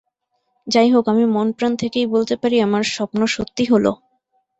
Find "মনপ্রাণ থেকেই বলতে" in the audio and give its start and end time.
1.35-2.35